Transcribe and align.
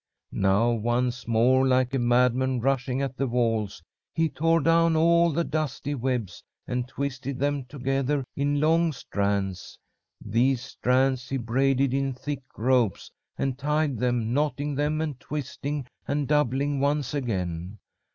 Now 0.31 0.71
once 0.71 1.27
more 1.27 1.67
like 1.67 1.93
a 1.93 1.99
madman 1.99 2.59
rushing 2.59 3.03
at 3.03 3.17
the 3.17 3.27
walls, 3.27 3.83
he 4.15 4.29
tore 4.29 4.59
down 4.59 4.95
all 4.95 5.31
the 5.31 5.43
dusty 5.43 5.93
webs, 5.93 6.41
and 6.65 6.87
twisted 6.87 7.37
them 7.37 7.65
together 7.65 8.23
in 8.35 8.59
long 8.59 8.93
strands. 8.93 9.77
These 10.19 10.59
strands 10.61 11.29
he 11.29 11.37
braided 11.37 11.93
in 11.93 12.13
thick 12.13 12.41
ropes 12.57 13.11
and 13.37 13.59
tied 13.59 13.99
them, 13.99 14.33
knotting 14.33 14.73
them 14.73 15.01
and 15.01 15.19
twisting 15.19 15.85
and 16.07 16.27
doubling 16.27 16.79
once 16.79 17.13
again. 17.13 17.77